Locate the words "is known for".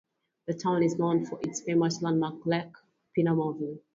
0.81-1.39